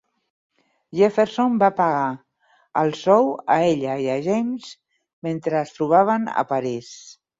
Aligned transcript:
Jefferson 0.99 1.59
va 1.63 1.67
pagar 1.81 2.07
el 2.83 2.91
sou 3.01 3.29
a 3.57 3.61
ella 3.67 3.99
i 4.07 4.09
a 4.15 4.19
James 4.29 4.73
mentre 5.29 5.61
es 5.65 5.75
trobaven 5.77 6.27
a 6.33 6.47
París. 6.55 6.91